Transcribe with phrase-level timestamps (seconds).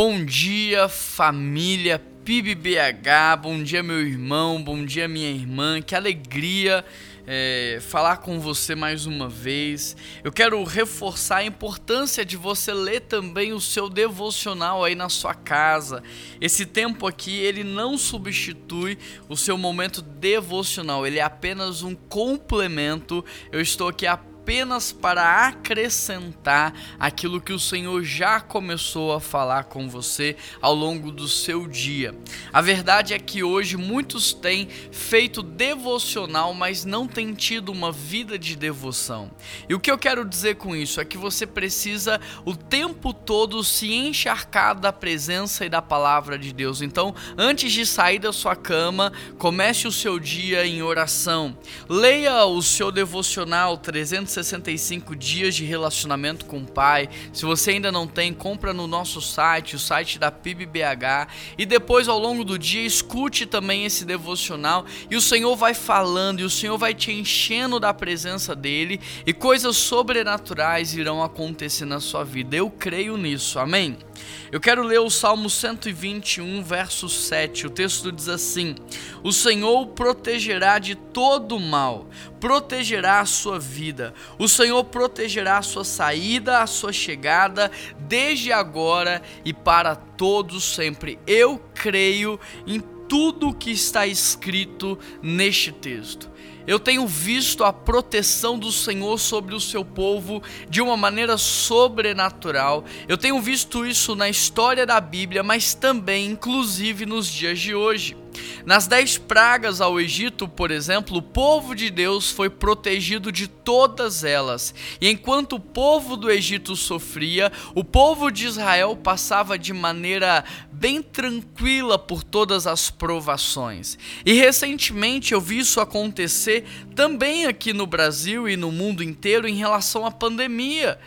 [0.00, 6.84] Bom dia, família PIBBH, bom dia, meu irmão, bom dia, minha irmã, que alegria
[7.26, 9.96] é, falar com você mais uma vez.
[10.22, 15.34] Eu quero reforçar a importância de você ler também o seu devocional aí na sua
[15.34, 16.00] casa.
[16.40, 18.96] Esse tempo aqui, ele não substitui
[19.28, 23.24] o seu momento devocional, ele é apenas um complemento.
[23.50, 29.64] Eu estou aqui apenas apenas para acrescentar aquilo que o Senhor já começou a falar
[29.64, 32.14] com você ao longo do seu dia.
[32.50, 38.38] A verdade é que hoje muitos têm feito devocional, mas não têm tido uma vida
[38.38, 39.30] de devoção.
[39.68, 43.62] E o que eu quero dizer com isso é que você precisa o tempo todo
[43.62, 46.80] se encharcar da presença e da palavra de Deus.
[46.80, 51.54] Então, antes de sair da sua cama, comece o seu dia em oração.
[51.86, 57.08] Leia o seu devocional 360 365 dias de relacionamento com o Pai.
[57.32, 62.08] Se você ainda não tem, compra no nosso site, o site da PIBBH, e depois
[62.08, 66.50] ao longo do dia escute também esse devocional e o Senhor vai falando e o
[66.50, 72.56] Senhor vai te enchendo da presença dele e coisas sobrenaturais irão acontecer na sua vida.
[72.56, 73.58] Eu creio nisso.
[73.58, 74.07] Amém.
[74.50, 77.66] Eu quero ler o Salmo 121, verso 7.
[77.66, 78.76] O texto diz assim:
[79.22, 82.08] O Senhor o protegerá de todo mal,
[82.40, 84.14] protegerá a sua vida.
[84.38, 91.18] O Senhor protegerá a sua saída, a sua chegada, desde agora e para todos sempre.
[91.26, 96.30] Eu creio em tudo o que está escrito neste texto.
[96.66, 102.84] Eu tenho visto a proteção do Senhor sobre o seu povo de uma maneira sobrenatural.
[103.08, 108.14] Eu tenho visto isso na história da Bíblia, mas também, inclusive, nos dias de hoje.
[108.64, 114.24] Nas dez pragas ao Egito, por exemplo, o povo de Deus foi protegido de todas
[114.24, 114.74] elas.
[115.00, 121.02] E enquanto o povo do Egito sofria, o povo de Israel passava de maneira bem
[121.02, 123.98] tranquila por todas as provações.
[124.24, 129.54] E recentemente eu vi isso acontecer também aqui no Brasil e no mundo inteiro em
[129.54, 130.98] relação à pandemia.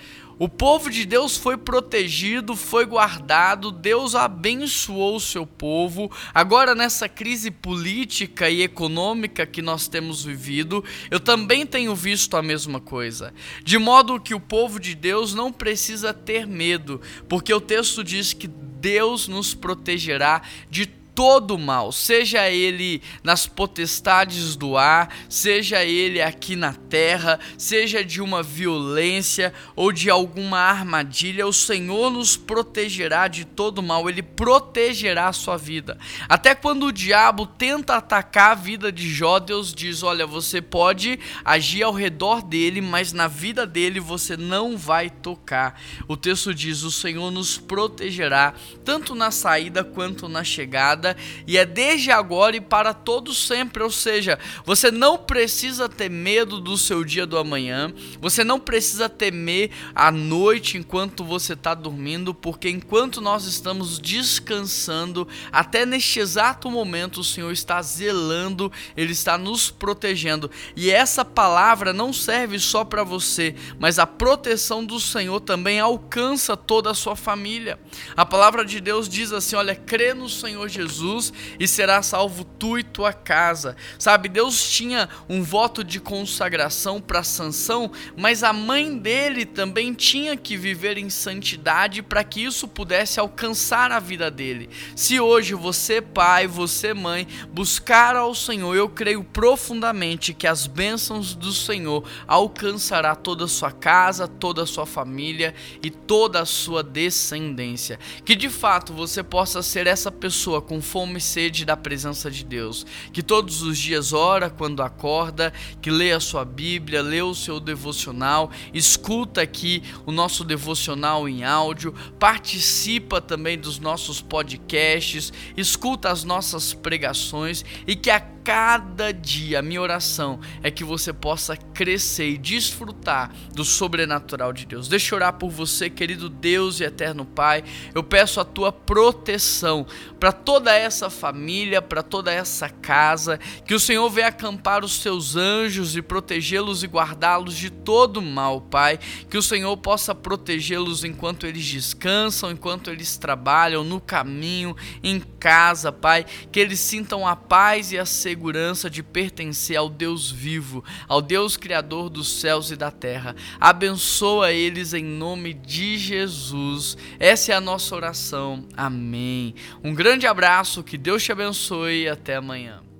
[0.41, 6.11] O povo de Deus foi protegido, foi guardado, Deus abençoou o seu povo.
[6.33, 12.41] Agora, nessa crise política e econômica que nós temos vivido, eu também tenho visto a
[12.41, 13.35] mesma coisa.
[13.63, 18.33] De modo que o povo de Deus não precisa ter medo, porque o texto diz
[18.33, 20.41] que Deus nos protegerá
[20.71, 28.03] de todo mal, seja ele nas potestades do ar, seja ele aqui na terra, seja
[28.03, 34.23] de uma violência ou de alguma armadilha, o Senhor nos protegerá de todo mal, ele
[34.23, 35.97] protegerá a sua vida.
[36.29, 41.19] Até quando o diabo tenta atacar a vida de Jó, Deus diz: Olha, você pode
[41.43, 45.79] agir ao redor dele, mas na vida dele você não vai tocar.
[46.07, 51.10] O texto diz: O Senhor nos protegerá, tanto na saída quanto na chegada
[51.47, 53.83] e é desde agora e para todo sempre.
[53.83, 59.09] Ou seja, você não precisa ter medo do seu dia do amanhã, você não precisa
[59.09, 66.69] temer a noite enquanto você está dormindo, porque enquanto nós estamos descansando, até neste exato
[66.69, 70.49] momento, o Senhor está zelando, Ele está nos protegendo.
[70.75, 76.55] E essa palavra não serve só para você, mas a proteção do Senhor também alcança
[76.57, 77.79] toda a sua família.
[78.15, 82.43] A palavra de Deus diz assim: olha, crê no Senhor Jesus Jesus e será salvo
[82.43, 83.75] tu e tua casa.
[83.97, 90.35] Sabe, Deus tinha um voto de consagração para Sansão, mas a mãe dele também tinha
[90.35, 94.69] que viver em santidade para que isso pudesse alcançar a vida dele.
[94.95, 101.33] Se hoje você, pai, você, mãe, buscar ao Senhor, eu creio profundamente que as bênçãos
[101.33, 106.83] do Senhor alcançará toda a sua casa, toda a sua família e toda a sua
[106.83, 107.99] descendência.
[108.25, 112.85] Que de fato você possa ser essa pessoa fome e sede da presença de Deus,
[113.11, 117.59] que todos os dias ora quando acorda, que lê a sua Bíblia, lê o seu
[117.59, 126.23] devocional, escuta aqui o nosso devocional em áudio, participa também dos nossos podcasts, escuta as
[126.23, 132.29] nossas pregações e que a cada dia, a minha oração é que você possa crescer
[132.31, 134.87] e desfrutar do sobrenatural de Deus.
[134.87, 137.63] Deixa eu orar por você, querido Deus e eterno Pai.
[137.93, 139.85] Eu peço a tua proteção
[140.19, 145.35] para toda essa família, para toda essa casa, que o Senhor venha acampar os seus
[145.35, 148.99] anjos e protegê-los e guardá-los de todo mal, Pai.
[149.29, 155.91] Que o Senhor possa protegê-los enquanto eles descansam, enquanto eles trabalham no caminho, em casa,
[155.91, 156.25] Pai.
[156.51, 161.21] Que eles sintam a paz e a segurança segurança de pertencer ao Deus vivo, ao
[161.21, 163.35] Deus Criador dos céus e da terra.
[163.59, 166.97] Abençoa eles em nome de Jesus.
[167.19, 168.65] Essa é a nossa oração.
[168.75, 169.53] Amém.
[169.83, 172.90] Um grande abraço, que Deus te abençoe e até amanhã.